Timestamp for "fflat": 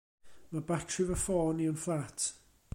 1.83-2.19